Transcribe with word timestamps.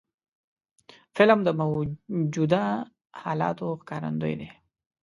فلم 1.15 1.39
د 1.43 1.49
موجودو 1.59 2.63
حالاتو 3.21 3.67
ښکارندوی 3.81 4.33
دی 4.39 4.49